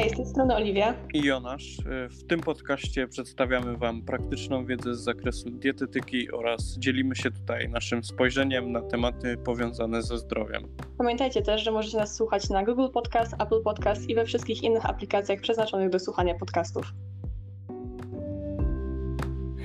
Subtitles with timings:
[0.00, 0.94] Hej, z tej strony Oliwia.
[1.14, 1.76] I Jonasz.
[2.10, 8.04] W tym podcaście przedstawiamy Wam praktyczną wiedzę z zakresu dietetyki oraz dzielimy się tutaj naszym
[8.04, 10.62] spojrzeniem na tematy powiązane ze zdrowiem.
[10.98, 14.86] Pamiętajcie też, że możecie nas słuchać na Google Podcast, Apple Podcast i we wszystkich innych
[14.86, 16.86] aplikacjach przeznaczonych do słuchania podcastów.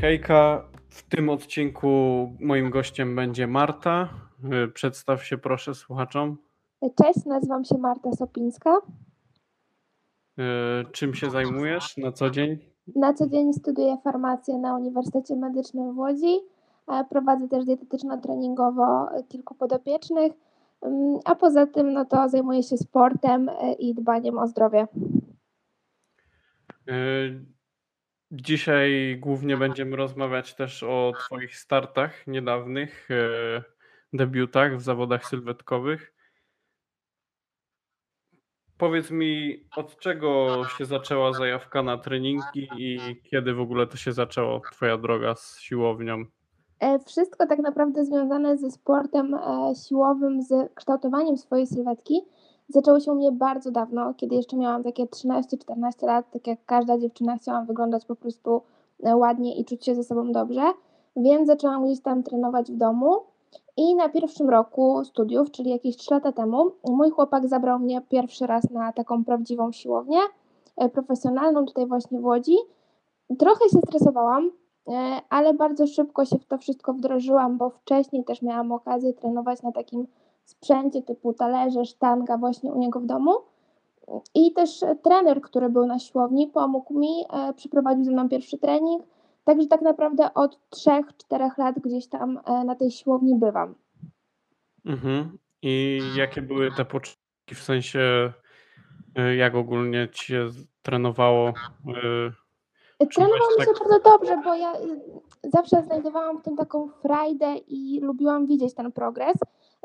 [0.02, 1.90] Hejka, w tym odcinku
[2.40, 4.10] moim gościem będzie Marta.
[4.74, 6.38] Przedstaw się proszę słuchaczom.
[7.04, 8.78] Cześć, nazywam się Marta Sopińska.
[10.40, 12.58] E, czym się zajmujesz na co dzień?
[12.96, 16.40] Na co dzień studiuję farmację na Uniwersytecie Medycznym w Łodzi.
[17.10, 20.34] Prowadzę też dietetyczno-treningowo kilku podopiecznych,
[20.82, 24.88] mm, a poza tym no to zajmuję się sportem e, i dbaniem o zdrowie.
[26.88, 26.94] E,
[28.32, 33.10] dzisiaj głównie będziemy rozmawiać też o Twoich startach niedawnych,
[34.14, 36.15] debiutach w zawodach sylwetkowych.
[38.78, 43.00] Powiedz mi, od czego się zaczęła zajawka na treningi i
[43.32, 46.26] kiedy w ogóle to się zaczęło, Twoja droga z siłownią?
[46.80, 52.22] E, wszystko tak naprawdę związane ze sportem e, siłowym, z kształtowaniem swojej sylwetki
[52.70, 56.98] zaczęło się u mnie bardzo dawno, kiedy jeszcze miałam takie 13-14 lat, tak jak każda
[56.98, 58.62] dziewczyna chciałam wyglądać po prostu
[59.04, 60.74] e, ładnie i czuć się ze sobą dobrze,
[61.16, 63.20] więc zaczęłam gdzieś tam trenować w domu.
[63.78, 68.48] I na pierwszym roku studiów, czyli jakieś 3 lata temu, mój chłopak zabrał mnie pierwszy
[68.48, 70.20] raz na taką prawdziwą siłownię
[70.78, 72.58] e, profesjonalną tutaj właśnie w Łodzi.
[73.40, 74.52] Trochę się stresowałam,
[74.88, 79.62] e, ale bardzo szybko się w to wszystko wdrożyłam, bo wcześniej też miałam okazję trenować
[79.62, 80.08] na takim
[80.46, 83.32] sprzęcie typu talerze, sztanga właśnie u niego w domu.
[84.36, 89.04] I też trener, który był na siłowni, pomógł mi, e, przeprowadził ze mną pierwszy trening
[89.46, 91.04] Także tak naprawdę od 3-4
[91.58, 93.76] lat gdzieś tam e, na tej siłowni bywam.
[94.86, 95.38] Mhm.
[95.62, 98.34] I jakie były te początki, w sensie
[99.16, 100.50] e, jak ogólnie ci się
[100.82, 101.48] trenowało?
[101.50, 101.54] E,
[103.16, 103.68] Trenowałam tak...
[103.68, 104.74] się bardzo dobrze, bo ja
[105.44, 109.36] zawsze znajdowałam w tym taką frajdę i lubiłam widzieć ten progres,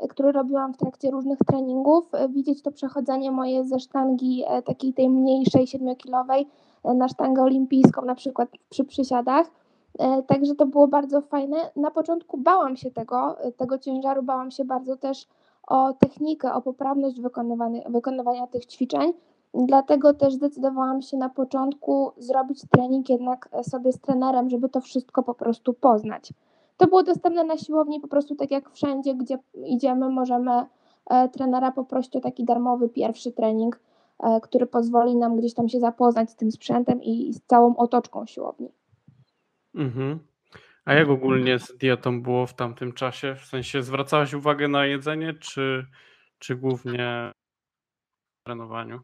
[0.09, 5.65] który robiłam w trakcie różnych treningów, widzieć to przechodzenie moje ze sztangi takiej tej mniejszej,
[5.65, 6.45] 7-kilowej
[6.83, 9.51] na sztangę olimpijską, na przykład przy przysiadach.
[9.99, 11.57] E, także to było bardzo fajne.
[11.75, 15.27] Na początku bałam się tego, tego ciężaru, bałam się bardzo też
[15.67, 17.21] o technikę, o poprawność
[17.89, 19.13] wykonywania tych ćwiczeń.
[19.53, 25.23] Dlatego też zdecydowałam się na początku zrobić trening jednak sobie z trenerem, żeby to wszystko
[25.23, 26.33] po prostu poznać.
[26.77, 30.51] To było dostępne na siłowni po prostu tak jak wszędzie, gdzie idziemy, możemy
[31.09, 33.79] e, trenera poprosić o taki darmowy pierwszy trening, e,
[34.43, 38.71] który pozwoli nam gdzieś tam się zapoznać z tym sprzętem i z całą otoczką siłowni.
[39.75, 40.19] Mhm.
[40.85, 43.35] A jak ogólnie z dietą było w tamtym czasie?
[43.35, 45.85] W sensie zwracałaś uwagę na jedzenie, czy,
[46.39, 47.31] czy głównie
[48.45, 48.99] trenowaniu?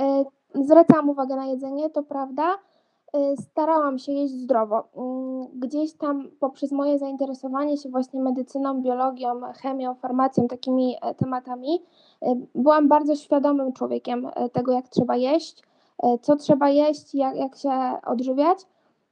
[0.00, 0.24] E,
[0.54, 2.58] zwracałam uwagę na jedzenie, to prawda.
[3.16, 4.88] E, starałam się jeść zdrowo.
[4.96, 11.82] Mm, gdzieś tam poprzez moje zainteresowanie się właśnie medycyną, biologią, chemią, farmacją, takimi e, tematami,
[12.54, 15.62] byłam bardzo świadomym człowiekiem tego, jak trzeba jeść,
[16.22, 17.70] co trzeba jeść, jak, jak się
[18.06, 18.58] odżywiać.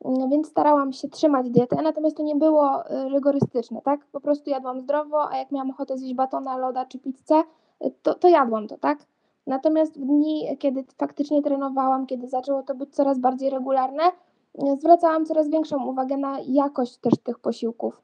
[0.04, 4.06] No więc starałam się trzymać dietę, natomiast to nie było y, rygorystyczne, tak?
[4.12, 7.42] Po prostu jadłam zdrowo, a jak miałam ochotę zjeść batona, loda czy pizzę,
[7.84, 8.98] y, to, to jadłam to, tak?
[9.46, 15.26] Natomiast w dni, kiedy faktycznie trenowałam, kiedy zaczęło to być coraz bardziej regularne, y, zwracałam
[15.26, 18.02] coraz większą uwagę na jakość też tych posiłków.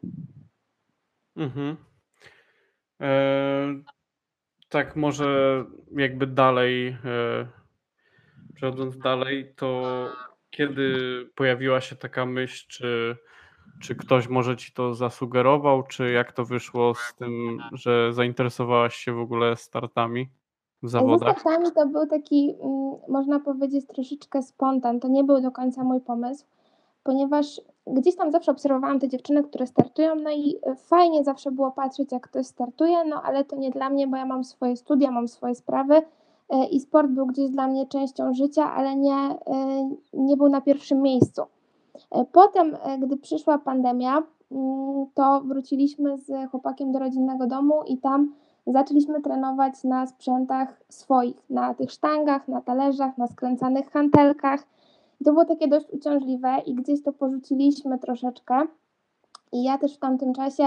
[1.36, 1.76] Mhm.
[3.00, 3.82] E,
[4.68, 5.64] tak, może
[5.96, 7.46] jakby dalej, e,
[8.54, 9.82] przechodząc dalej, to
[10.50, 10.96] kiedy
[11.34, 13.16] pojawiła się taka myśl, czy,
[13.82, 19.12] czy ktoś może ci to zasugerował, czy jak to wyszło z tym, że zainteresowałaś się
[19.12, 20.30] w ogóle startami
[20.88, 21.40] zawodach?
[21.40, 25.00] Startami to był taki, mm, można powiedzieć, troszeczkę spontan.
[25.00, 26.44] To nie był do końca mój pomysł,
[27.02, 32.12] ponieważ gdzieś tam zawsze obserwowałam te dziewczyny, które startują, no i fajnie zawsze było patrzeć,
[32.12, 35.28] jak ktoś startuje, no ale to nie dla mnie, bo ja mam swoje studia, mam
[35.28, 36.02] swoje sprawy
[36.50, 40.60] E, i sport był gdzieś dla mnie częścią życia, ale nie, e, nie był na
[40.60, 41.42] pierwszym miejscu.
[42.10, 44.22] E, potem, gdy przyszła pandemia,
[44.52, 48.34] mm, to wróciliśmy z chłopakiem do rodzinnego domu i tam
[48.66, 54.60] zaczęliśmy trenować na sprzętach swoich, na tych sztangach, na talerzach, na skręcanych hantelkach.
[55.24, 58.62] To było takie dość uciążliwe i gdzieś to porzuciliśmy troszeczkę.
[59.52, 60.64] I ja też w tamtym czasie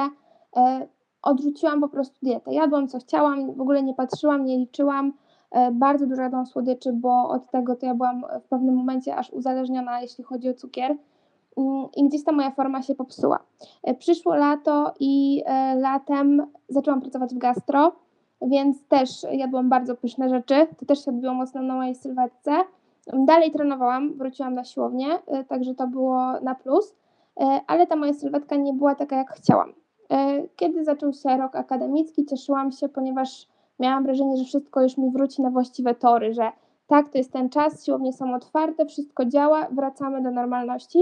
[1.21, 2.53] odrzuciłam po prostu dietę.
[2.53, 5.13] Jadłam co chciałam, w ogóle nie patrzyłam, nie liczyłam
[5.53, 9.29] E, bardzo dużo jadłam słodyczy, bo od tego to ja byłam w pewnym momencie aż
[9.29, 10.95] uzależniona, jeśli chodzi o cukier.
[11.57, 13.39] Mm, I gdzieś ta moja forma się popsuła.
[13.83, 17.91] E, przyszło lato i e, latem zaczęłam pracować w gastro,
[18.41, 20.67] więc też jadłam bardzo pyszne rzeczy.
[20.77, 22.51] To też się odbiło mocno na mojej sylwetce.
[23.13, 25.07] Dalej trenowałam, wróciłam na siłownię,
[25.41, 26.95] y, także to było na plus,
[27.67, 29.73] ale ta moja sylwetka nie była taka, jak chciałam.
[30.55, 33.47] Kiedy zaczął się rok akademicki, cieszyłam się, ponieważ
[33.79, 36.51] miałam wrażenie, że wszystko już mi wróci na właściwe tory, że
[36.87, 40.99] tak, to jest ten czas, siłownie są otwarte, wszystko działa, wracamy do normalności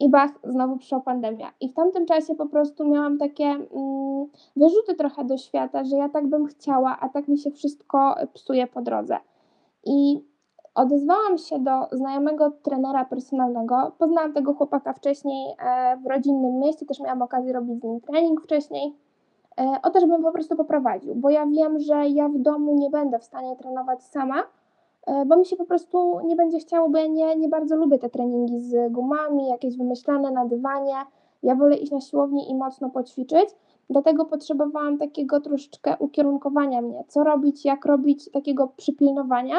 [0.00, 1.52] i bach, znowu przyszła pandemia.
[1.60, 6.08] I w tamtym czasie po prostu miałam takie mm, wyrzuty trochę do świata, że ja
[6.08, 9.18] tak bym chciała, a tak mi się wszystko psuje po drodze.
[9.84, 10.24] I
[10.74, 13.92] odezwałam się do znajomego trenera personalnego.
[13.98, 18.42] Poznałam tego chłopaka wcześniej e, w rodzinnym mieście, też miałam okazję robić z nim trening
[18.42, 18.96] wcześniej.
[19.60, 22.90] E, o to, żebym po prostu poprowadził, bo ja wiem, że ja w domu nie
[22.90, 24.42] będę w stanie trenować sama,
[25.26, 28.10] bo mi się po prostu nie będzie chciało, bo ja nie, nie bardzo lubię te
[28.10, 30.94] treningi z gumami, jakieś wymyślane na dywanie.
[31.42, 33.48] Ja wolę iść na siłownię i mocno poćwiczyć.
[33.90, 39.56] Dlatego potrzebowałam takiego troszeczkę ukierunkowania mnie, co robić, jak robić, takiego przypilnowania.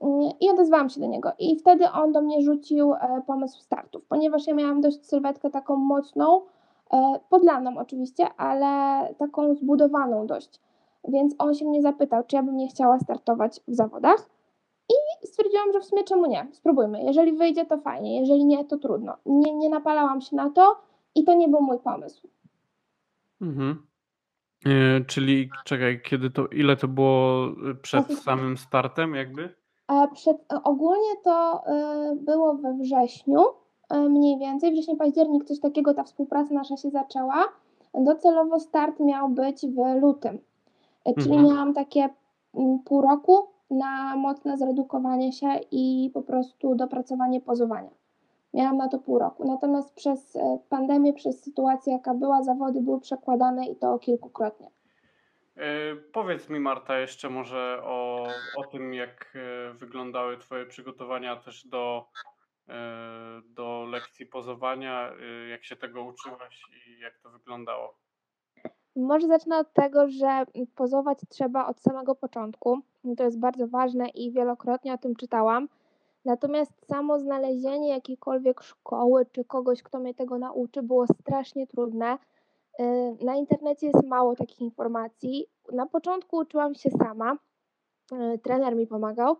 [0.00, 1.32] Mm, I odezwałam się do niego.
[1.38, 5.76] I wtedy on do mnie rzucił e, pomysł startów, ponieważ ja miałam dość sylwetkę taką
[5.76, 6.40] mocną,
[6.92, 10.60] e, podlaną oczywiście, ale taką zbudowaną dość.
[11.08, 14.28] Więc on się mnie zapytał, czy ja bym nie chciała startować w zawodach.
[14.88, 16.46] I stwierdziłam, że w sumie czemu nie?
[16.52, 17.02] Spróbujmy.
[17.02, 19.16] Jeżeli wyjdzie, to fajnie, jeżeli nie, to trudno.
[19.26, 20.80] Nie, nie napalałam się na to
[21.14, 22.28] i to nie był mój pomysł.
[23.40, 23.86] Mhm.
[24.66, 29.54] E, czyli czekaj, kiedy to, ile to było y, przed samym startem jakby?
[29.86, 31.62] A przed, e, ogólnie to
[32.12, 33.40] y, było we wrześniu,
[33.94, 37.48] y, mniej więcej, wrzesień, październik, coś takiego, ta współpraca nasza się zaczęła.
[37.94, 40.38] Docelowo start miał być w lutym,
[41.08, 41.44] Y, czyli Mhm.
[41.48, 42.08] miałam takie
[42.54, 47.90] mm, pół roku na mocne zredukowanie się i po prostu dopracowanie pozowania.
[48.54, 49.44] Miałam na to pół roku.
[49.44, 54.70] Natomiast przez e, pandemię, przez sytuację, jaka była, zawody były przekładane i to kilkukrotnie.
[55.56, 58.26] E, Powiedz mi, Marta, jeszcze może o,
[58.56, 62.08] o tym, jak e, wyglądały Twoje przygotowania też do,
[63.44, 65.10] do lekcji pozowania,
[65.50, 67.98] jak się tego uczyłaś i jak to wyglądało.
[68.96, 70.44] Może zacznę od tego, że
[70.74, 72.78] pozować trzeba od samego początku.
[73.16, 75.68] To jest bardzo ważne i wielokrotnie o tym czytałam.
[76.24, 82.18] Natomiast samo znalezienie jakiejkolwiek szkoły czy kogoś, kto mnie tego nauczy, było strasznie trudne.
[82.78, 85.46] Yy, Na internecie jest mało takich informacji.
[85.72, 87.36] Na początku uczyłam się sama,
[88.12, 89.36] yy, trener mi pomagał,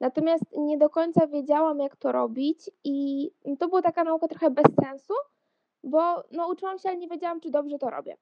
[0.00, 4.66] natomiast nie do końca wiedziałam, jak to robić, i to była taka nauka trochę bez
[4.84, 5.14] sensu,
[5.84, 8.16] bo no, uczyłam się, ale nie wiedziałam, czy dobrze to robię.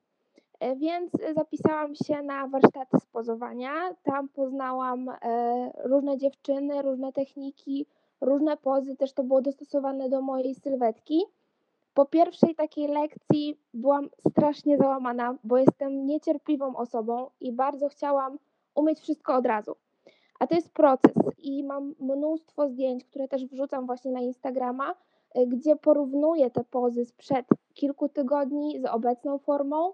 [0.61, 3.95] E, Więc zapisałam się na warsztaty z pozowania.
[4.03, 7.87] Tam poznałam e, różne dziewczyny, różne techniki,
[8.21, 8.97] różne pozy.
[8.97, 11.23] Też to było dostosowane do mojej sylwetki.
[11.95, 18.39] Po pierwszej takiej lekcji byłam strasznie załamana, bo jestem niecierpliwą osobą i bardzo chciałam
[18.75, 19.77] umieć wszystko od razu.
[20.39, 24.95] A to jest proces i mam mnóstwo zdjęć, które też wrzucam właśnie na Instagrama,
[25.35, 29.93] e, gdzie porównuję te pozy sprzed kilku tygodni z obecną formą.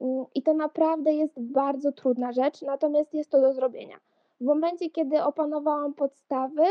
[0.00, 3.96] Mm, I to naprawdę jest bardzo trudna rzecz, natomiast jest to do zrobienia.
[4.40, 6.62] W momencie, kiedy opanowałam podstawy,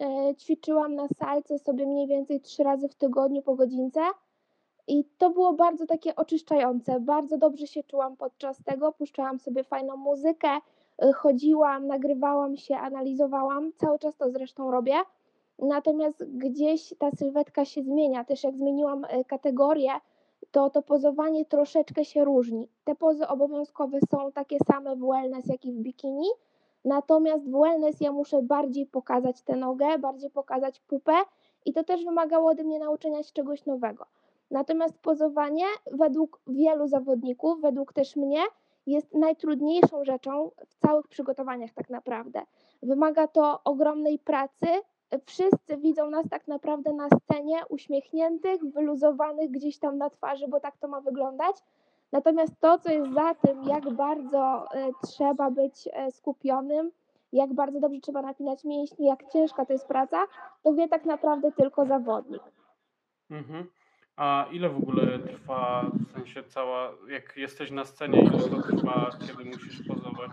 [0.00, 4.00] e, ćwiczyłam na salce sobie mniej więcej trzy razy w tygodniu po godzince
[4.86, 7.00] i to było bardzo takie oczyszczające.
[7.00, 13.72] Bardzo dobrze się czułam podczas tego, puszczałam sobie fajną muzykę, e, chodziłam, nagrywałam się, analizowałam,
[13.76, 14.94] cały czas to zresztą robię.
[15.58, 18.24] Natomiast gdzieś ta sylwetka się zmienia.
[18.24, 19.90] Też jak zmieniłam e, kategorię,
[20.54, 22.68] to to pozowanie troszeczkę się różni.
[22.84, 26.26] Te pozy obowiązkowe są takie same w wellness, jak i w bikini,
[26.84, 31.12] natomiast w wellness ja muszę bardziej pokazać tę nogę, bardziej pokazać pupę
[31.64, 34.06] i to też wymagało ode mnie nauczenia się czegoś nowego.
[34.50, 38.42] Natomiast pozowanie według wielu zawodników, według też mnie,
[38.86, 42.42] jest najtrudniejszą rzeczą w całych przygotowaniach tak naprawdę.
[42.82, 44.66] Wymaga to ogromnej pracy,
[45.26, 50.76] wszyscy widzą nas tak naprawdę na scenie uśmiechniętych, wyluzowanych gdzieś tam na twarzy, bo tak
[50.76, 51.56] to ma wyglądać.
[52.12, 56.90] Natomiast to, co jest za tym, jak bardzo e, trzeba być e, skupionym,
[57.32, 60.26] jak bardzo dobrze trzeba napinać mięśnie, jak ciężka to jest praca,
[60.62, 62.42] to wie tak naprawdę tylko zawodnik.
[63.30, 63.66] Mhm.
[64.16, 69.10] A ile w ogóle trwa, w sensie cała, jak jesteś na scenie, ile to trwa,
[69.26, 70.30] kiedy musisz pozować?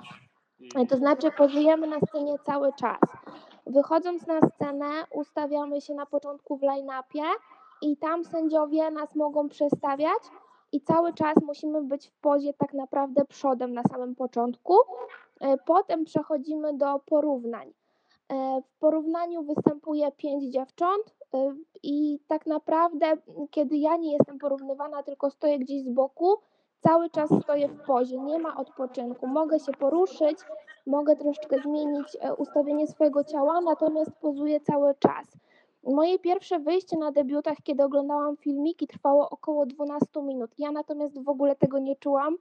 [0.60, 0.88] I...
[0.88, 3.00] To znaczy, pozujemy na scenie cały czas.
[3.72, 7.24] Wychodząc na scenę, ustawiamy się na początku w line-upie
[7.82, 10.24] i tam sędziowie nas mogą przestawiać
[10.72, 14.74] i cały czas musimy być w pozie tak naprawdę przodem na samym początku.
[15.42, 17.74] E, Potem przechodzimy do porównań.
[18.30, 23.06] E, W porównaniu występuje pięć dziewcząt e, i tak naprawdę,
[23.52, 26.38] kiedy ja nie jestem porównywana, tylko stoję gdzieś z boku,
[26.80, 29.28] cały czas stoję w pozie, nie ma odpoczynku.
[29.28, 30.38] Mogę się poruszyć,
[30.88, 35.26] mogę troszeczkę zmienić e, ustawienie swojego ciała, natomiast pozuję cały czas.
[35.84, 40.52] Moje pierwsze wyjście na debiutach, kiedy oglądałam filmiki, trwało około 12 minut.
[40.58, 42.38] Ja natomiast w ogóle tego nie czułam.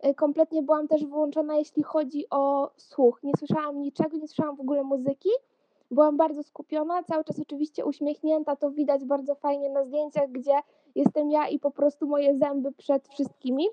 [0.00, 3.20] E, Kompletnie byłam też wyłączona, jeśli chodzi o słuch.
[3.22, 5.30] Nie słyszałam niczego, nie słyszałam w ogóle muzyki.
[5.90, 10.58] Byłam bardzo skupiona, cały czas oczywiście uśmiechnięta, to widać bardzo fajnie na zdjęciach, gdzie
[10.94, 13.66] jestem ja i po prostu moje zęby przed wszystkimi.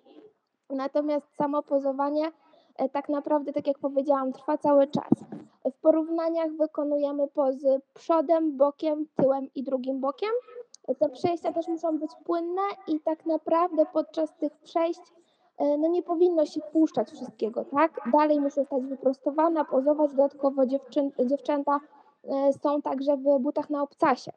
[0.69, 2.31] Natomiast samo pozowanie
[2.87, 5.09] tak naprawdę, tak jak powiedziałam, trwa cały czas.
[5.65, 10.29] W porównaniach wykonujemy pozy przodem, bokiem, tyłem i drugim bokiem.
[10.99, 15.01] Te przejścia też muszą być płynne i tak naprawdę podczas tych przejść
[15.57, 18.09] e, no nie powinno się puszczać wszystkiego, tak?
[18.13, 20.11] Dalej muszę stać wyprostowana, pozować.
[20.11, 21.79] Dodatkowo dziewczyn, dziewczęta
[22.23, 24.31] e, są także w butach na obcasie,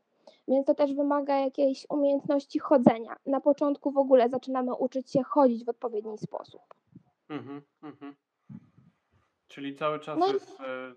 [0.48, 3.16] więc to też wymaga jakiejś umiejętności chodzenia.
[3.26, 6.60] Na początku w ogóle zaczynamy uczyć się chodzić w odpowiedni sposób.
[7.28, 8.14] Mhm, mhm.
[9.52, 10.94] Czyli cały czas No jest e,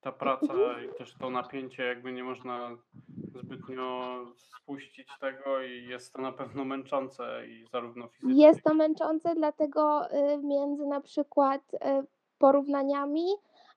[0.00, 2.70] ta praca i też to napięcie, jakby nie można
[3.34, 8.46] zbytnio spuścić tego i jest to na pewno męczące i zarówno fizycznie.
[8.46, 11.78] Jest to męczące, dlatego y, między na przykład y,
[12.38, 13.26] porównaniami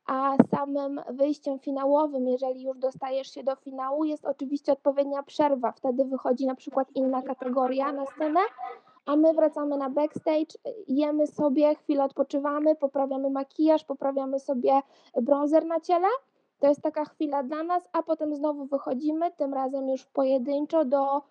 [0.06, 5.72] a samym wyjściem finałowym, jeżeli już dostajesz się do finału, jest oczywiście odpowiednia przerwa.
[5.72, 8.40] Wtedy wychodzi na przykład inna kategoria na scenę,
[9.08, 14.82] a my wracamy na backstage, jemy sobie, chwilę odpoczywamy, poprawiamy makijaż, poprawiamy sobie
[15.22, 16.08] bronzer na ciele.
[16.60, 21.18] To jest taka chwila dla nas, a potem znowu wychodzimy, tym razem już pojedynczo do
[21.18, 21.22] y,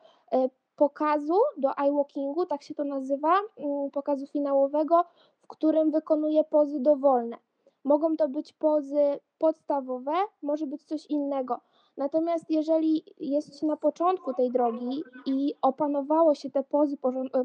[0.77, 5.05] pokazu, do eyewalkingu, tak się to nazywa, mm, pokazu finałowego,
[5.39, 7.37] w którym wykonuję pozy dowolne.
[7.85, 11.61] Mogą to być pozy podstawowe, może być coś innego.
[11.97, 17.45] Natomiast jeżeli jest się na początku tej drogi i opanowało się te pozy e,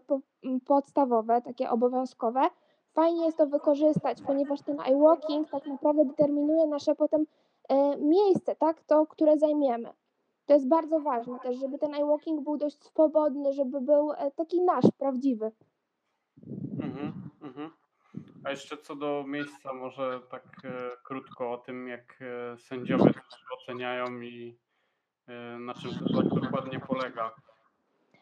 [0.65, 2.41] podstawowe, takie obowiązkowe,
[2.93, 7.25] fajnie jest to wykorzystać, ponieważ ten eyewalking tak naprawdę determinuje nasze potem
[7.70, 9.93] e, miejsce, tak, to, które zajmiemy.
[10.46, 14.62] To jest bardzo ważne też, żeby ten eyewalking był dość swobodny, żeby był e, taki
[14.62, 15.51] nasz, prawdziwy.
[16.84, 17.80] Mhm, mhm.
[18.43, 20.69] A jeszcze co do miejsca, może tak e,
[21.03, 23.13] krótko o tym, jak e, sędziowie
[23.62, 24.57] oceniają i
[25.27, 27.31] e, na czym to tak dokładnie polega.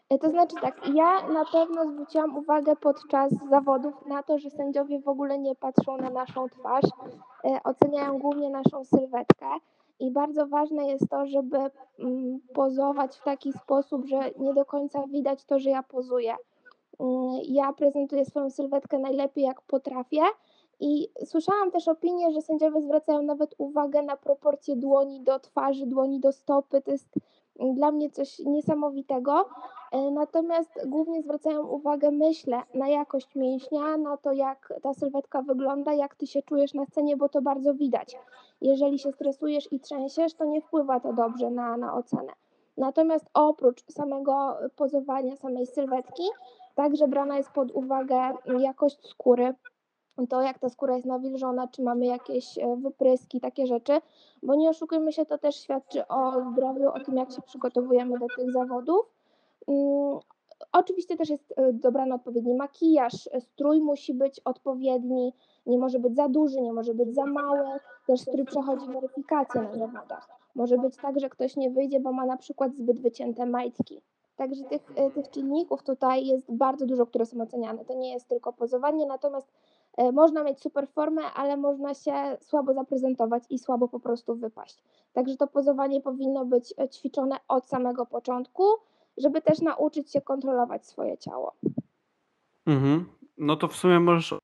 [0.09, 4.99] E, To znaczy tak, ja na pewno zwróciłam uwagę podczas zawodów na to, że sędziowie
[4.99, 6.85] w ogóle nie patrzą na naszą twarz,
[7.45, 9.45] e, oceniają głównie naszą sylwetkę
[9.99, 11.57] i bardzo ważne jest to, żeby
[11.99, 16.35] mm, pozować w taki sposób, że nie do końca widać to, że ja pozuję.
[16.99, 20.21] Mm, Ja prezentuję swoją sylwetkę najlepiej jak potrafię
[20.79, 26.19] i słyszałam też opinię, że sędziowie zwracają nawet uwagę na proporcje dłoni do twarzy, dłoni
[26.19, 26.81] do stopy.
[26.81, 27.07] To jest
[27.59, 29.45] mm, dla mnie coś niesamowitego.
[29.91, 35.93] E, Natomiast głównie zwracają uwagę, myślę, na jakość mięśnia, na to, jak ta sylwetka wygląda,
[35.93, 38.17] jak ty się czujesz na scenie, bo to bardzo widać.
[38.61, 42.33] Jeżeli się stresujesz i trzęsiesz, to nie wpływa to dobrze na, na ocenę.
[42.77, 46.23] Natomiast oprócz samego pozowania, samej sylwetki,
[46.79, 49.53] także brana jest pod uwagę jakość skóry,
[50.29, 54.01] to jak ta skóra jest nawilżona, czy mamy jakieś e, wypryski, takie rzeczy,
[54.43, 58.25] bo nie oszukujmy się, to też świadczy o zdrowiu, o tym, jak się przygotowujemy do
[58.37, 59.05] tych zawodów.
[59.67, 60.19] Mm,
[60.71, 65.33] Oczywiście też jest e, dobrany odpowiedni makijaż, strój musi być odpowiedni,
[65.65, 69.77] nie może być za duży, nie może być za mały, też strój przechodzi weryfikację na
[69.77, 70.29] zawodach.
[70.55, 74.01] Może być tak, że ktoś nie wyjdzie, bo ma na przykład zbyt wycięte majtki.
[74.39, 77.85] Także tych, e, tych czynników tutaj jest bardzo dużo, które są oceniane.
[77.85, 79.51] To nie jest tylko pozowanie, natomiast
[79.97, 84.83] e, można mieć super formę, ale można się słabo zaprezentować i słabo po prostu wypaść.
[85.13, 88.63] Także to pozowanie powinno być e, ćwiczone od samego początku,
[89.17, 91.53] żeby też nauczyć się kontrolować swoje ciało.
[92.65, 93.09] Mhm.
[93.37, 94.35] No to w sumie możesz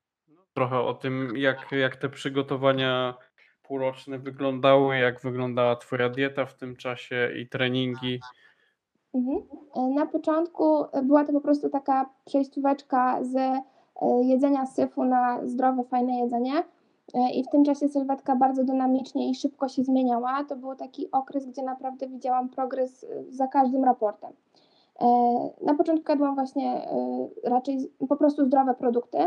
[0.54, 3.14] trochę o tym, jak, jak te przygotowania
[3.62, 8.20] półroczne wyglądały, jak wyglądała Twoja dieta w tym czasie i treningi.
[9.16, 9.42] Mhm.
[9.74, 13.62] E, Na początku e, była to po prostu taka przejścióweczka z e,
[14.22, 16.52] jedzenia syfu na zdrowe, fajne jedzenie.
[17.34, 20.44] I w tym czasie sylwetka bardzo dynamicznie i szybko się zmieniała.
[20.44, 24.32] To był taki okres, gdzie naprawdę widziałam progres za każdym raportem.
[25.62, 26.88] Na początku jadłam właśnie
[27.44, 29.18] raczej po prostu zdrowe produkty.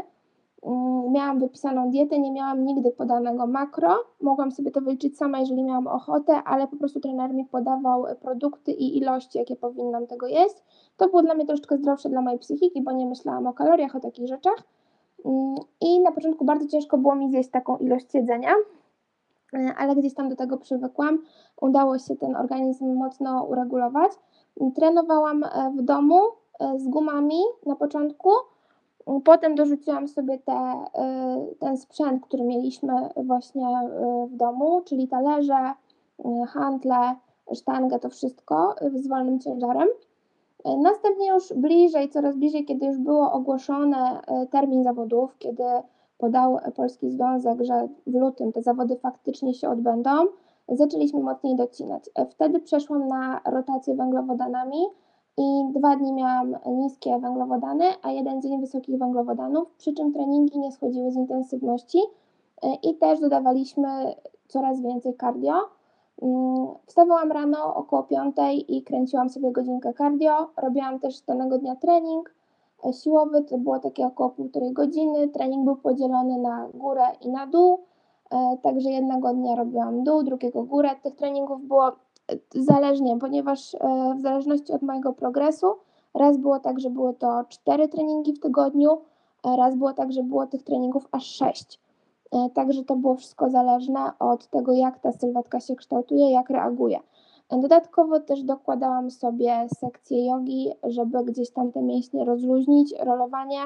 [0.63, 3.95] Mm, Miałam wypisaną dietę, nie miałam nigdy podanego makro.
[4.21, 8.15] Mogłam sobie to wyliczyć sama, jeżeli miałam ochotę, ale po prostu trener mi podawał e,
[8.15, 10.55] produkty i ilości, jakie powinnam tego jeść.
[10.97, 13.99] To było dla mnie troszeczkę zdrowsze dla mojej psychiki, bo nie myślałam o kaloriach, o
[13.99, 14.63] takich rzeczach.
[15.25, 18.51] Mm, I na początku bardzo ciężko było mi zjeść taką ilość jedzenia,
[19.53, 21.19] e, ale gdzieś tam do tego przywykłam.
[21.61, 24.11] Udało się ten organizm mocno uregulować.
[24.75, 26.19] Trenowałam e, w domu
[26.77, 28.29] z gumami na początku.
[29.23, 35.73] Potem dorzuciłam sobie te, y, ten sprzęt, który mieliśmy właśnie y, w domu, czyli talerze,
[36.19, 37.15] y, handle,
[37.55, 39.87] sztangę, to wszystko z wolnym ciężarem.
[40.77, 45.63] Następnie już bliżej, coraz bliżej, kiedy już było ogłoszone termin zawodów, kiedy
[46.17, 50.11] podał Polski Związek, że w lutym te zawody faktycznie się odbędą,
[50.67, 52.09] zaczęliśmy mocniej docinać.
[52.29, 54.85] Wtedy przeszłam na rotację węglowodanami
[55.39, 60.71] i dwa dni miałam niskie węglowodany, a jeden dzień wysokich węglowodanów, przy czym treningi nie
[60.71, 61.99] schodziły z intensywności
[62.83, 64.15] i też dodawaliśmy
[64.47, 65.53] coraz więcej cardio.
[66.21, 68.35] Mm, wstawałam rano około 5
[68.67, 70.49] i kręciłam sobie godzinkę cardio.
[70.57, 72.33] Robiłam też danego dnia trening
[73.03, 75.27] siłowy, to było takie około półtorej godziny.
[75.27, 77.79] Trening był podzielony na górę i na dół.
[78.31, 80.89] E, także jednego dnia robiłam dół, drugiego górę.
[81.03, 81.91] Tych treningów było
[82.55, 83.79] zależnie, ponieważ e,
[84.17, 85.67] w zależności od mojego progresu,
[86.13, 88.97] raz było tak, że były to cztery treningi w tygodniu,
[89.57, 91.79] raz było tak, że było tych treningów aż sześć.
[92.53, 96.99] Także to było wszystko zależne od tego, jak ta sylwetka się kształtuje, jak reaguje.
[97.51, 103.59] Dodatkowo też dokładałam sobie sekcję jogi, żeby gdzieś tam te mięśnie rozluźnić, rolowanie.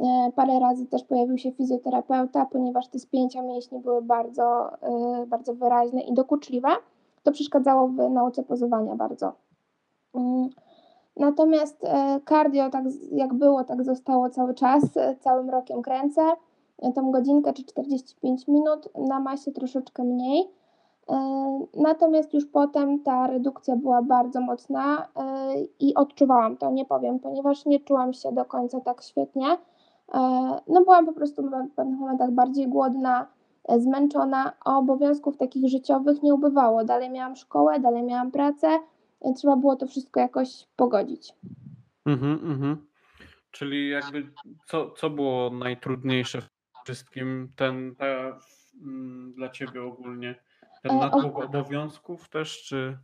[0.00, 5.54] E, parę razy też pojawił się fizjoterapeuta, ponieważ te spięcia mięśni były bardzo, e, bardzo
[5.54, 6.68] wyraźne i dokuczliwe.
[7.28, 9.32] To przeszkadzało w nauce pozowania bardzo.
[10.14, 10.48] Mm.
[11.16, 14.82] Natomiast e, cardio, tak jak było, tak zostało cały czas,
[15.20, 16.22] całym rokiem kręcę.
[16.94, 20.50] Tą godzinkę czy 45 minut, na masie troszeczkę mniej.
[21.74, 25.08] Natomiast już potem ta redukcja była bardzo mocna
[25.80, 29.46] i odczuwałam to, nie powiem, ponieważ nie czułam się do końca tak świetnie.
[30.68, 33.26] No byłam po prostu w pewnych momentach bardziej głodna,
[33.78, 36.84] zmęczona, a obowiązków takich życiowych nie ubywało.
[36.84, 38.78] Dalej miałam szkołę, dalej miałam pracę,
[39.36, 41.34] trzeba było to wszystko jakoś pogodzić.
[42.06, 42.86] Mhm, mhm.
[43.50, 44.32] Czyli jakby
[44.66, 46.48] co, co było najtrudniejsze w
[46.84, 48.06] wszystkim ten, ta,
[48.82, 50.34] mm, dla ciebie ogólnie?
[50.82, 52.98] Ten E, natłok obowiązków też, czy...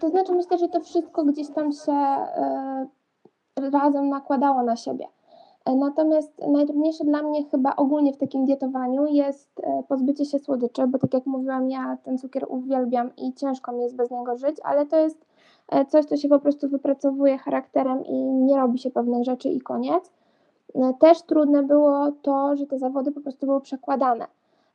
[0.00, 2.88] To znaczy myślę, że to wszystko gdzieś tam się e,
[3.72, 5.06] razem nakładało na siebie.
[5.68, 10.98] E, natomiast najtrudniejsze dla mnie chyba ogólnie w takim dietowaniu jest pozbycie się słodyczy, bo
[10.98, 14.86] tak jak mówiłam, ja ten cukier uwielbiam i ciężko mi jest bez niego żyć, ale
[14.86, 15.26] to jest
[15.88, 20.12] coś, co się po prostu wypracowuje charakterem i nie robi się pewnych rzeczy i koniec.
[20.98, 24.26] Też trudne było to, że te zawody po prostu były przekładane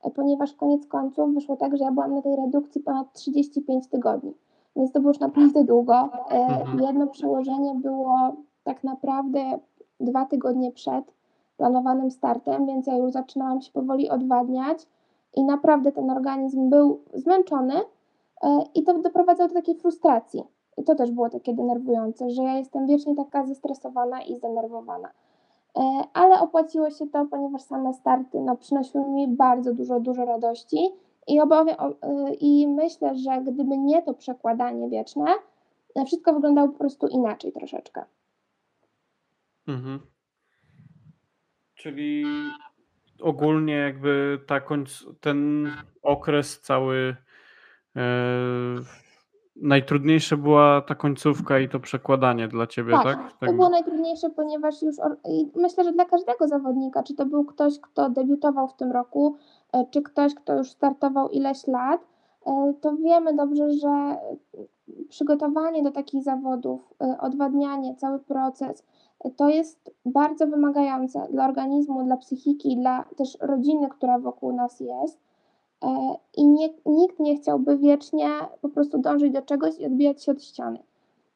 [0.10, 4.34] ponieważ koniec końców wyszło tak, że ja byłam na tej redukcji ponad 35 tygodni,
[4.76, 6.10] więc to było już naprawdę długo.
[6.32, 6.80] E, mhm.
[6.80, 9.60] Jedno przełożenie było tak naprawdę
[10.00, 11.14] dwa tygodnie przed
[11.58, 14.88] planowanym startem, więc ja już zaczynałam się powoli odwadniać
[15.36, 17.74] i naprawdę ten organizm był zmęczony
[18.44, 20.44] e, i to doprowadzało do takiej frustracji.
[20.78, 25.10] I to też było takie denerwujące, że ja jestem wiecznie taka zestresowana i zdenerwowana.
[25.78, 25.82] E,
[26.14, 30.90] ale opłaciło się to, ponieważ same starty no, przynosiły mi bardzo dużo, dużo radości
[31.28, 35.26] i, obawiam, e, i myślę, że gdyby nie to przekładanie wieczne,
[36.06, 38.06] wszystko wyglądało po prostu inaczej troszeczkę.
[39.68, 40.00] Mhm.
[41.76, 42.26] Czyli
[43.22, 45.72] ogólnie jakby ta końc, ten
[46.02, 47.16] okres cały
[49.56, 53.04] Najtrudniejsza była ta końcówka i to przekładanie dla ciebie, tak?
[53.04, 53.50] Tak, tak?
[53.50, 54.96] to było najtrudniejsze, ponieważ już
[55.30, 59.36] i myślę, że dla każdego zawodnika, czy to był ktoś, kto debiutował w tym roku,
[59.74, 62.02] e, czy ktoś, kto już startował ileś lat,
[62.46, 64.18] e, to wiemy dobrze, że
[65.10, 68.86] przygotowanie do takich zawodów, e, odwadnianie, cały proces,
[69.30, 75.20] to jest bardzo wymagające dla organizmu, dla psychiki, dla też rodziny, która wokół nas jest.
[75.84, 78.30] E, i nie, nikt nie chciałby wiecznie
[78.62, 80.80] po prostu dążyć do czegoś i odbijać się od ściany.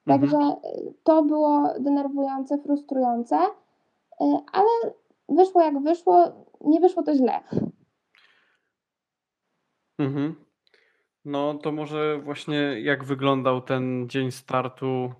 [0.05, 0.57] Także mhm.
[1.03, 3.35] to było denerwujące, frustrujące,
[4.21, 4.93] e, ale
[5.29, 7.39] wyszło jak wyszło, nie wyszło to źle.
[9.99, 10.35] Mhm.
[11.25, 15.11] No to może właśnie jak wyglądał ten dzień startu,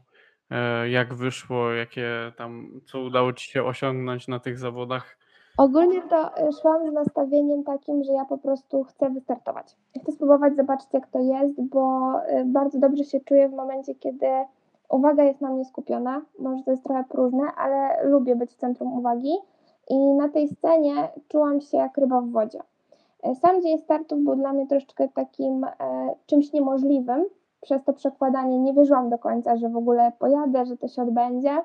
[0.52, 2.08] e, jak wyszło, jakie
[2.38, 5.18] tam, co udało Ci się osiągnąć na tych zawodach?
[5.58, 9.76] Ogólnie to e, szłam z nastawieniem takim, że ja po prostu chcę wystartować.
[10.02, 14.28] Chcę spróbować zobaczyć, jak to jest, bo e, bardzo dobrze się czuję w momencie, kiedy
[14.90, 16.22] uwaga jest na mnie skupiona.
[16.40, 19.34] Może to jest trochę próżne, ale lubię być w centrum uwagi.
[19.90, 22.60] I na tej scenie czułam się jak ryba w wodzie.
[23.42, 25.70] Sam dzień startów był dla mnie troszeczkę takim e,
[26.26, 27.26] czymś niemożliwym.
[27.62, 31.62] Przez to przekładanie nie wierzyłam do końca, że w ogóle pojadę, że to się odbędzie.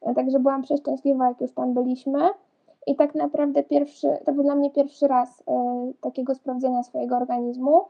[0.00, 2.30] E, także byłam przeszczęśliwa, jak już tam byliśmy.
[2.86, 7.84] I tak naprawdę pierwszy, to był dla mnie pierwszy raz e, takiego sprawdzenia swojego organizmu.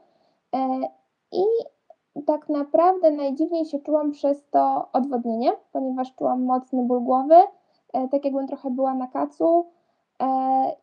[0.55, 0.79] E,
[1.31, 1.43] I
[2.25, 7.35] tak naprawdę najdziwniej się czułam przez to odwodnienie, ponieważ czułam mocny ból głowy,
[7.93, 9.65] e, tak jakbym trochę była na kacu.
[10.19, 10.25] E,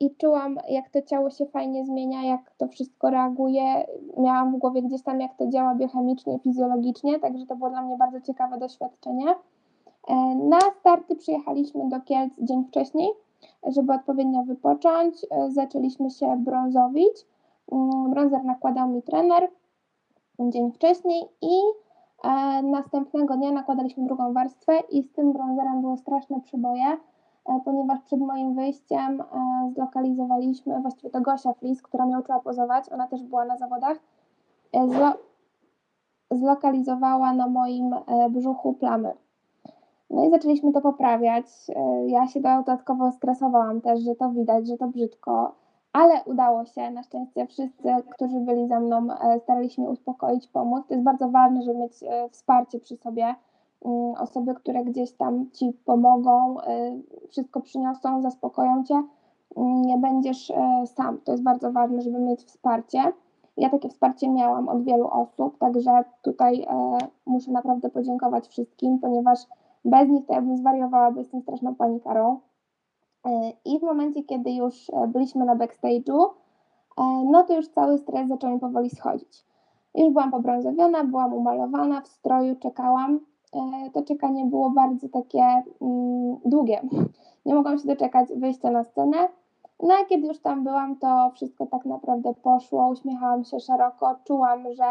[0.01, 3.87] i czułam, jak to ciało się fajnie zmienia, jak to wszystko reaguje.
[4.19, 7.97] Miałam w głowie gdzieś tam, jak to działa biochemicznie, fizjologicznie, także to było dla mnie
[7.97, 9.35] bardzo ciekawe doświadczenie.
[10.09, 13.09] E, na starty przyjechaliśmy do Kielc dzień wcześniej,
[13.67, 15.27] żeby odpowiednio wypocząć.
[15.31, 17.27] E, zaczęliśmy się brązowić.
[17.73, 19.49] Mm, Brązer nakładał mi trener
[20.41, 21.51] dzień wcześniej i
[22.63, 26.99] następnego dnia nakładaliśmy drugą warstwę i z tym brązerem były straszne przyboje, e,
[27.65, 29.25] ponieważ przed moim wyjściem e,
[29.75, 33.97] zlokalizowaliśmy, właściwie to Gosia Flis, która mnie uczyła pozować, ona też była na zawodach,
[34.73, 35.13] e, zlo,
[36.31, 39.13] zlokalizowała na moim e, brzuchu plamy.
[40.11, 41.47] No i zaczęliśmy to poprawiać.
[41.77, 45.55] E, Ja się dodatkowo stresowałam też, że to widać, że to brzydko,
[45.93, 46.91] ale udało się.
[46.91, 50.87] Na szczęście wszyscy, którzy byli ze mną, e, starali się uspokoić, pomóc.
[50.89, 53.35] To jest bardzo ważne, żeby mieć e, wsparcie przy sobie.
[53.85, 59.03] Mm, Osoby, które gdzieś tam ci pomogą, e, wszystko przyniosą, zaspokoją cię.
[59.57, 61.19] Mm, Nie będziesz e, sam.
[61.25, 62.99] To jest bardzo ważne, żeby mieć wsparcie.
[63.57, 69.39] Ja takie wsparcie miałam od wielu osób, także tutaj e, muszę naprawdę podziękować wszystkim, ponieważ
[69.85, 72.41] bez nich to ja bym zwariowała, bo jestem straszną panikarą.
[73.27, 73.31] E,
[73.65, 76.27] I w momencie, kiedy już byliśmy na backstage'u,
[77.25, 79.45] no to już cały stres zaczął mi powoli schodzić.
[79.95, 83.21] Już byłam pobrązowiona, byłam umalowana, w stroju czekałam.
[83.53, 86.81] E, To czekanie było bardzo takie mm, długie.
[87.47, 89.29] Nie mogłam się doczekać wyjścia na scenę.
[89.83, 92.89] No a kiedy już tam byłam, to wszystko tak naprawdę poszło.
[92.89, 94.85] Uśmiechałam się szeroko, czułam, że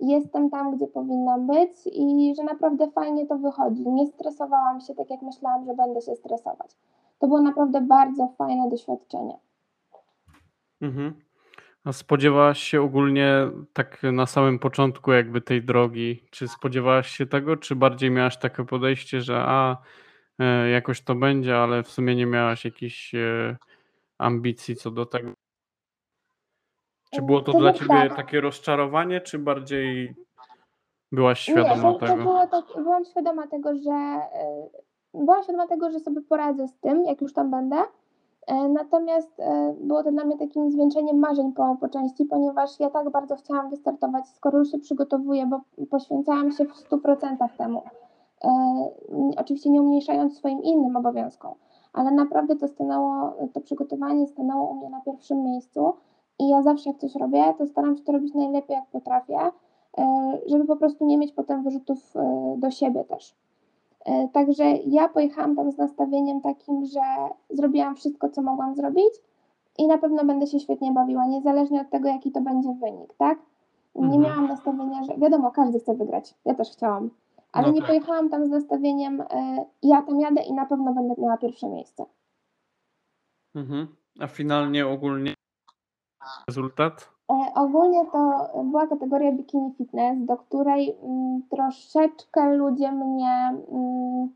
[0.00, 3.88] jestem tam, gdzie powinnam być i że naprawdę fajnie to wychodzi.
[3.88, 6.76] Nie stresowałam się tak, jak myślałam, że będę się stresować.
[7.18, 9.38] To było naprawdę bardzo fajne doświadczenie.
[10.80, 11.25] Mhm.
[11.86, 17.56] A spodziewałaś się ogólnie tak na samym początku jakby tej drogi, czy spodziewałaś się tego,
[17.56, 19.76] czy bardziej miałaś takie podejście, że a
[20.38, 23.56] e, jakoś to będzie, ale w sumie nie miałaś jakichś e,
[24.18, 25.32] ambicji co do tego?
[27.14, 28.16] Czy było to To dla tak, ciebie tak.
[28.16, 30.14] takie rozczarowanie, czy bardziej
[31.12, 32.22] byłaś Nie, świadoma to, to tego?
[32.22, 34.20] było tak, byłam świadoma tego, że
[35.14, 37.76] y, byłam świadoma tego, że sobie poradzę z tym, jak już tam będę.
[38.46, 42.90] E, Natomiast e, było to dla mnie takim zwieńczeniem marzeń po, po części, ponieważ ja
[42.90, 47.82] tak bardzo chciałam wystartować, skoro już się przygotowuję, bo poświęcałam się w 100% temu.
[48.44, 48.50] E,
[49.36, 51.54] Oczywiście nie umniejszając swoim innym obowiązkom,
[51.92, 55.92] ale naprawdę to stanęło, to przygotowanie stanęło u mnie na pierwszym miejscu
[56.38, 59.38] i ja zawsze jak coś robię, to staram się to robić najlepiej jak potrafię,
[60.46, 62.14] żeby po prostu nie mieć potem wyrzutów
[62.56, 63.36] do siebie też.
[64.06, 67.00] E, Także ja pojechałam tam z nastawieniem takim, że
[67.50, 69.14] zrobiłam wszystko, co mogłam zrobić
[69.78, 73.38] i na pewno będę się świetnie bawiła, niezależnie od tego, jaki to będzie wynik, tak?
[73.94, 74.22] Nie Mhm.
[74.22, 76.34] miałam nastawienia, że wiadomo, każdy chce wygrać.
[76.44, 77.10] Ja też chciałam,
[77.52, 77.88] ale No nie tak.
[77.88, 82.04] pojechałam tam z nastawieniem, e, ja tam jadę i na pewno będę miała pierwsze miejsce.
[83.54, 83.96] Mhm.
[84.20, 85.34] A finalnie ogólnie
[86.48, 87.15] rezultat?
[87.30, 94.28] E, Ogólnie to była kategoria bikini fitness, do której mm, troszeczkę ludzie mnie mm,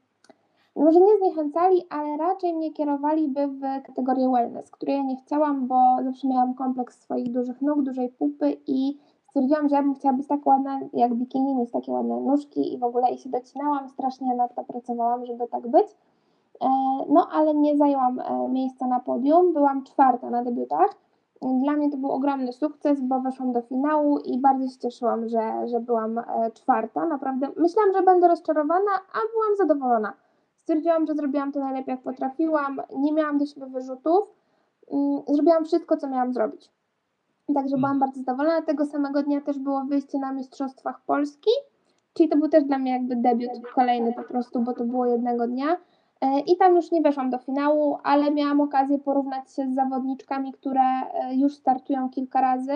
[0.76, 5.96] może nie zniechęcali, ale raczej mnie kierowaliby w kategorię wellness, której ja nie chciałam, bo
[6.04, 8.98] zawsze miałam kompleks swoich dużych nóg, dużej pupy i
[9.28, 12.78] stwierdziłam, że ja bym chciała być tak ładna jak bikini, mieć takie ładne nóżki i
[12.78, 15.86] w ogóle i się docinałam, strasznie nad to pracowałam, żeby tak być.
[16.60, 16.68] E,
[17.08, 20.96] No, ale nie zajęłam e, miejsca na podium, byłam czwarta na debiutach.
[21.42, 25.68] Dla mnie to był ogromny sukces, bo weszłam do finału i bardzo się cieszyłam, że,
[25.68, 27.06] że byłam e, czwarta.
[27.06, 30.12] Naprawdę myślałam, że będę rozczarowana, a byłam zadowolona.
[30.56, 34.34] Stwierdziłam, że zrobiłam to najlepiej, jak potrafiłam, nie miałam do siebie wyrzutów,
[34.92, 36.70] mm, zrobiłam wszystko, co miałam zrobić.
[37.54, 38.62] Także byłam bardzo zadowolona.
[38.62, 41.50] Tego samego dnia też było wyjście na Mistrzostwach Polski,
[42.14, 45.46] czyli to był też dla mnie jakby debiut kolejny po prostu, bo to było jednego
[45.46, 45.76] dnia.
[46.20, 50.52] E, I tam już nie weszłam do finału, ale miałam okazję porównać się z zawodniczkami,
[50.52, 52.72] które e, już startują kilka razy,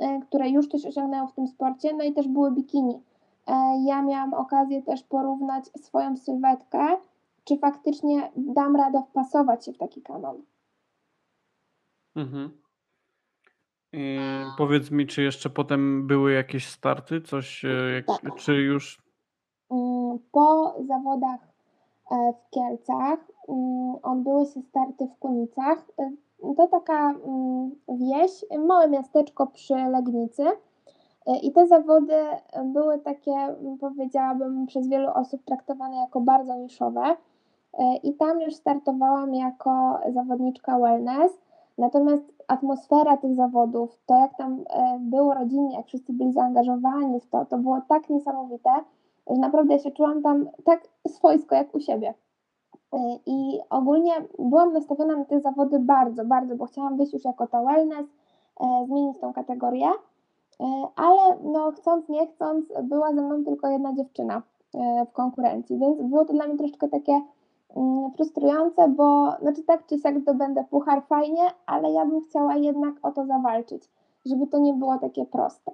[0.00, 3.02] e, które już coś osiągnęły w tym sporcie, no i też były bikini.
[3.84, 6.96] Ja miałam okazję też porównać swoją sylwetkę,
[7.44, 10.42] czy faktycznie dam radę wpasować się w taki kanon.
[12.16, 12.50] Mhm.
[13.92, 14.18] I
[14.58, 18.34] powiedz mi, czy jeszcze potem były jakieś starty, coś, jak, Tak.
[18.34, 19.06] czy już
[19.70, 21.40] Mm, Po zawodach
[22.10, 25.78] w Kielcach mm, odbyły się starty w Kunicach.
[25.98, 26.10] E,
[26.56, 30.44] To taka mm, wieś, małe miasteczko przy Legnicy.
[31.26, 32.14] E, I te zawody
[32.64, 37.16] były takie, mm, powiedziałabym, przez wielu osób traktowane jako bardzo niszowe.
[37.78, 41.32] E, I tam już startowałam jako zawodniczka wellness.
[41.78, 47.26] Natomiast atmosfera tych zawodów, to jak tam e, było rodzinnie, jak wszyscy byli zaangażowani w
[47.26, 48.70] to, to było tak niesamowite,
[49.30, 52.14] że naprawdę się czułam tam tak swojsko jak u siebie.
[52.94, 57.46] Y, I ogólnie byłam nastawiona na te zawody bardzo, bardzo, bo chciałam wyjść już jako
[57.46, 58.06] ta wellness,
[58.60, 59.88] e, zmienić tą kategorię,
[60.60, 64.42] E, ale no chcąc, nie chcąc, była ze mną tylko jedna dziewczyna
[64.74, 67.20] e, w konkurencji, więc było to dla mnie troszeczkę takie
[67.76, 72.94] mm, frustrujące, bo znaczy tak czy siak zdobędę puchar fajnie, ale ja bym chciała jednak
[73.02, 73.90] o to zawalczyć,
[74.26, 75.72] żeby to nie było takie proste.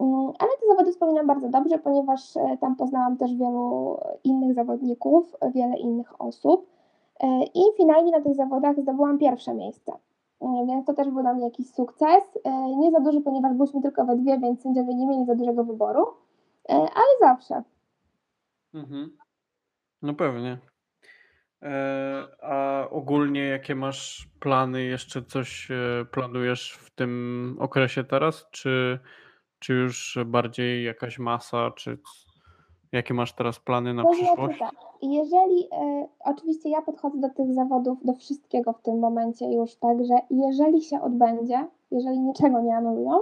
[0.00, 5.36] Mm, Ale te zawody wspominam bardzo dobrze, ponieważ e, tam poznałam też wielu innych zawodników,
[5.54, 6.74] wiele innych osób
[7.20, 9.92] E, i finalnie na tych zawodach zdobyłam pierwsze miejsce.
[10.40, 12.38] E, Więc to też był dla mnie jakiś sukces.
[12.76, 16.06] Nie za duży, ponieważ byliśmy tylko we dwie, więc sędziowie nie mieli za dużego wyboru,
[16.68, 17.62] ale zawsze.
[18.74, 19.16] Mhm.
[20.02, 20.58] No pewnie.
[22.42, 24.82] A ogólnie jakie masz plany?
[24.82, 25.68] Jeszcze coś
[26.10, 28.46] planujesz w tym okresie teraz?
[28.50, 28.98] Czy,
[29.64, 31.70] czy już bardziej jakaś masa?
[31.70, 31.98] Czy
[32.92, 34.58] jakie masz teraz plany na To znaczy przyszłość?
[34.58, 34.72] tak,
[35.02, 40.04] jeżeli, e, oczywiście ja podchodzę do tych zawodów, do wszystkiego w tym momencie już tak,
[40.04, 43.12] że jeżeli się odbędzie, jeżeli niczego nie anulują,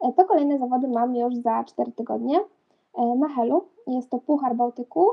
[0.00, 2.40] e, to kolejne zawody mam już za 4 tygodnie
[2.94, 3.64] e, na Helu.
[3.86, 5.06] Jest to Puchar Bałtyku.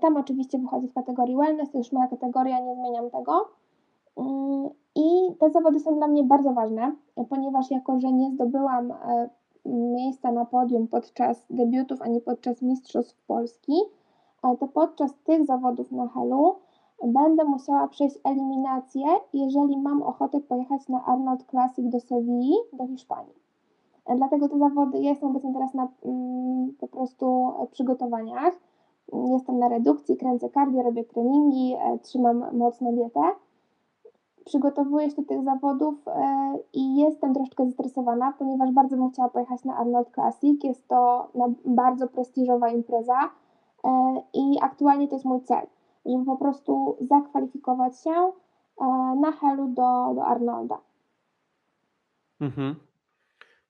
[0.00, 3.48] Tam oczywiście wychodzi w kategorii wellness, to już moja kategoria, nie zmieniam tego.
[4.16, 6.92] Mm, I te zawody są dla mnie bardzo ważne,
[7.30, 8.92] ponieważ jako, że nie zdobyłam
[9.64, 13.72] miejsca na podium podczas debiutów ani podczas Mistrzostw Polski,
[14.42, 16.54] to podczas tych zawodów na Helu
[17.04, 23.42] będę musiała przejść eliminację, jeżeli mam ochotę pojechać na Arnold Classic do Sewilli, do Hiszpanii.
[24.16, 28.54] Dlatego te zawody, ja jestem obecnie teraz na mm, po prostu e, przygotowaniach.
[29.26, 33.20] Jestem na redukcji, kręcę cardio, robię treningi, e, trzymam mocno dietę.
[34.44, 39.64] Przygotowuję się do tych zawodów e, i jestem troszeczkę zestresowana, ponieważ bardzo bym chciała pojechać
[39.64, 40.64] na Arnold Classic.
[40.64, 41.30] Jest to
[41.64, 43.30] bardzo prestiżowa impreza
[43.84, 45.66] e, i aktualnie to jest mój cel,
[46.06, 48.32] żeby po prostu zakwalifikować się e,
[49.20, 50.78] na Helu do, do Arnolda.
[52.40, 52.76] Mhm.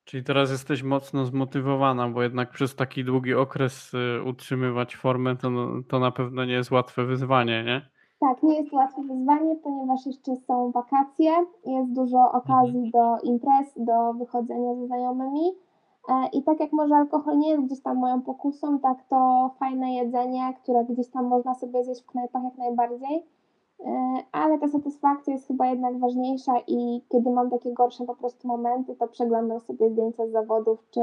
[0.05, 5.51] Czyli teraz jesteś mocno zmotywowana, bo jednak przez taki długi okres y, utrzymywać formę to,
[5.89, 7.91] to na pewno nie jest łatwe wyzwanie, nie?
[8.23, 11.33] Tak, nie jest to łatwe wyzwanie, ponieważ jeszcze są wakacje,
[11.67, 15.53] jest dużo okazji do imprez, do wychodzenia ze znajomymi.
[16.09, 19.95] E, I tak jak może alkohol nie jest gdzieś tam moją pokusą, tak to fajne
[19.95, 23.27] jedzenie, które gdzieś tam można sobie zjeść w knajpach jak najbardziej.
[23.87, 28.49] E, Ale ta satysfakcja jest chyba jednak ważniejsza i kiedy mam takie gorsze po prostu
[28.49, 31.01] momenty, to przeglądam sobie zdjęcia z zawodów, czy,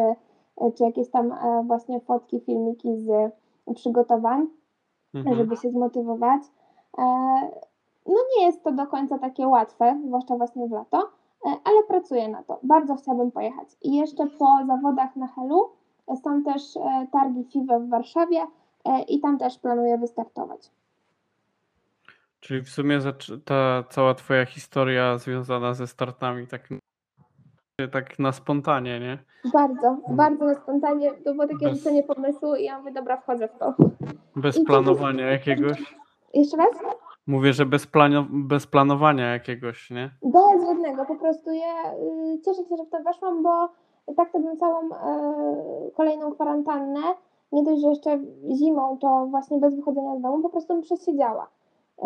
[0.75, 3.10] czy jakieś tam e, właśnie fotki, filmiki z
[3.75, 4.47] przygotowań
[5.13, 5.36] Mhm.
[5.36, 6.41] żeby się zmotywować.
[6.97, 7.04] E,
[8.06, 10.97] No nie jest to do końca takie łatwe, zwłaszcza właśnie w lato,
[11.45, 12.60] e, ale pracuję na to.
[12.63, 13.67] Bardzo chciałabym pojechać.
[13.82, 15.69] I jeszcze po zawodach na Helu
[16.08, 16.62] e, są też
[17.12, 18.39] targi FIWE w Warszawie
[19.08, 20.71] i tam też planuję wystartować.
[22.39, 22.99] Czyli w sumie
[23.45, 26.69] ta cała twoja historia związana ze startami tak,
[27.91, 29.17] tak na spontanie, nie?
[29.54, 33.47] Bardzo, bardzo na spontanie, to było takie Bez- rzucenie pomysłu i ja mówię, dobra, wchodzę
[33.47, 33.73] w to.
[34.36, 35.95] Bez I to planowania jakiegoś.
[36.33, 36.69] Jeszcze raz?
[37.27, 40.09] Mówię, że bez, planio- bez planowania jakiegoś, nie?
[40.23, 43.69] Bez żadnego, po prostu ja y, cieszę się, że w to weszłam, bo
[44.15, 46.99] tak to bym całą y, kolejną kwarantannę,
[47.51, 48.19] nie dość, że jeszcze
[48.55, 51.47] zimą, to właśnie bez wychodzenia z domu, po prostu bym przesiedziała.
[51.99, 52.03] Y,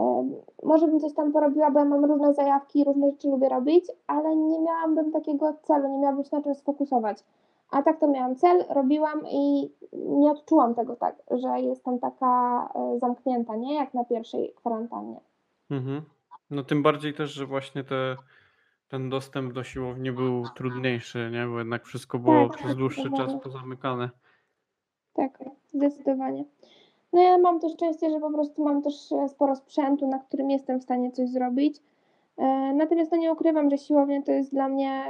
[0.64, 4.36] może bym coś tam porobiła, bo ja mam różne zajawki, różne rzeczy lubię robić, ale
[4.36, 7.24] nie miałabym takiego celu, nie miałabym się na czym sfokusować.
[7.74, 12.64] A tak to miałam cel, robiłam i nie odczułam tego tak, że jestem taka
[12.96, 13.76] y, zamknięta, nie?
[13.76, 15.20] Jak na pierwszej kwarantannie.
[15.72, 16.02] Mhm.
[16.50, 18.16] No tym bardziej też, że właśnie te,
[18.88, 21.46] ten dostęp do siłowni był trudniejszy, nie?
[21.46, 24.10] Bo jednak wszystko było Tak, przez dłuższy czas pozamykane.
[25.14, 26.46] Tak, zdecydowanie.
[27.14, 30.52] No ja mam to szczęście, że po prostu mam też e, sporo sprzętu, na którym
[30.52, 31.78] jestem w stanie coś zrobić.
[32.38, 35.04] E, Natomiast no nie ukrywam, że siłownia to jest dla mnie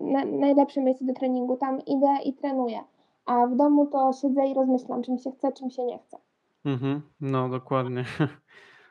[0.00, 1.56] na, najlepsze miejsce do treningu.
[1.56, 2.80] Tam idę i trenuję.
[3.26, 6.18] A w domu to siedzę i rozmyślam, czym się chce, czym się nie chce.
[6.64, 7.02] Mhm.
[7.20, 8.04] No dokładnie.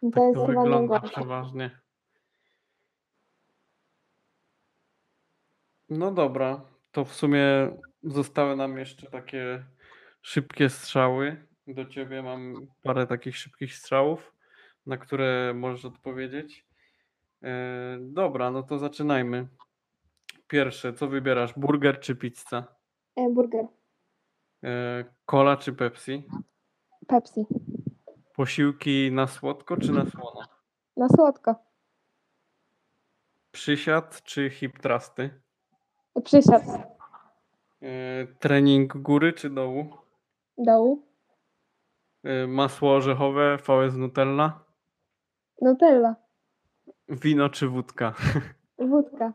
[0.02, 1.10] To Tak jest to chyba wygląda najgorsze.
[1.16, 1.72] przeważnie.
[5.90, 7.44] No dobra, to w sumie
[8.04, 9.64] zostały nam jeszcze takie
[10.22, 11.46] szybkie strzały.
[11.68, 14.34] Do ciebie mam parę takich szybkich strzałów,
[14.86, 16.66] na które możesz odpowiedzieć.
[17.44, 17.50] E,
[18.02, 19.48] dobra, no to zaczynajmy.
[20.54, 21.54] Pierwsze, co wybierasz?
[21.54, 22.64] Burger czy pizza?
[23.16, 23.66] E, Burger,
[24.64, 26.28] E, Cola czy Pepsi?
[27.08, 27.46] Pepsi.
[28.36, 30.42] Posiłki na słodko czy na słono?
[30.98, 31.56] Na słodko.
[33.52, 35.42] Przysiad czy hip trusty?
[36.24, 36.64] Przysiad.
[37.82, 39.98] E, Trening góry czy dołu?
[40.58, 41.08] Dołu.
[42.24, 44.64] E, Masło orzechowe, VS Nutella?
[45.62, 46.16] Nutella,
[47.10, 48.14] Wino czy wódka?
[48.90, 49.34] wódka.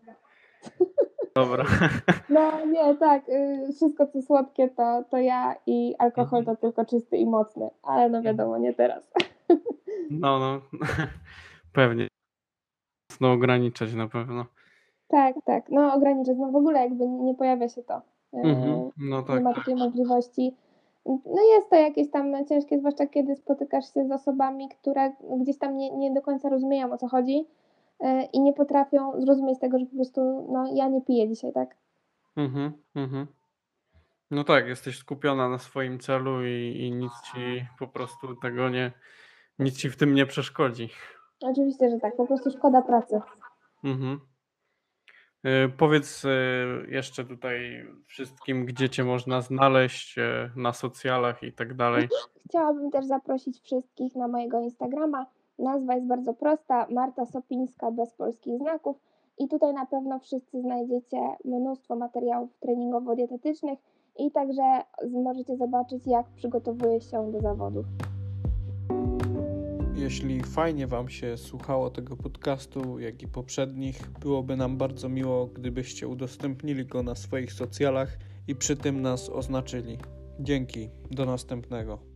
[1.35, 1.65] Dobra.
[2.29, 7.17] No nie, tak, y, wszystko co słodkie to, to ja i alkohol to tylko czysty
[7.17, 9.13] i mocny, ale no wiadomo, nie teraz.
[10.11, 10.61] No, no.
[11.73, 12.09] Pewnie.
[13.21, 14.45] No ograniczać na pewno.
[15.09, 17.97] Tak, tak, no ograniczać, no w ogóle jakby nie pojawia się to.
[17.97, 18.01] Y,
[18.35, 18.91] Mhm.
[18.99, 19.43] No Nie tak.
[19.43, 20.57] ma takiej możliwości.
[21.07, 25.77] No jest to jakieś tam ciężkie, zwłaszcza kiedy spotykasz się z osobami, które gdzieś tam
[25.77, 27.47] nie, nie do końca rozumieją o co chodzi
[28.33, 31.77] i nie potrafią zrozumieć tego, że po prostu no ja nie piję dzisiaj, tak?
[32.37, 33.27] Mhm, mhm.
[34.31, 38.93] No tak, jesteś skupiona na swoim celu i, i nic ci po prostu tego nie,
[39.59, 40.89] nic ci w tym nie przeszkodzi.
[41.41, 43.21] Oczywiście, że tak, po prostu szkoda pracy.
[43.85, 44.21] Mhm.
[45.45, 46.29] E, Powiedz e,
[46.89, 52.09] jeszcze tutaj wszystkim, gdzie cię można znaleźć e, na socjalach i tak dalej.
[52.49, 55.27] Chciałabym też zaprosić wszystkich na mojego Instagrama.
[55.59, 58.97] Nazwa jest bardzo prosta, Marta Sopińska bez polskich znaków.
[59.39, 63.79] I tutaj na pewno wszyscy znajdziecie mnóstwo materiałów treningowo-dietetycznych
[64.19, 64.63] i także
[65.11, 67.87] możecie zobaczyć, jak przygotowuję się do zawodów.
[69.95, 76.09] Jeśli fajnie Wam się słuchało tego podcastu, jak i poprzednich, byłoby nam bardzo miło, gdybyście
[76.09, 78.09] udostępnili go na swoich socjalach
[78.49, 79.99] i przy tym nas oznaczyli.
[80.41, 82.14] Dzięki, do następnego.